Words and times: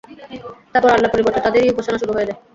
তারপর 0.73 0.89
আল্লাহর 0.91 1.13
পরিবর্তে 1.13 1.39
তাদেরই 1.41 1.71
উপাসনা 1.73 2.01
শুরু 2.01 2.13
হয়ে 2.13 2.27
যায়। 2.29 2.39